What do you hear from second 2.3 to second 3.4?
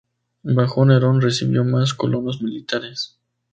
militares.